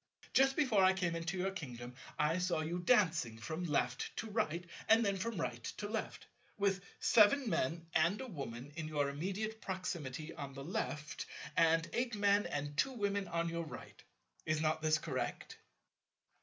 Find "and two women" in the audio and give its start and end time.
12.47-13.27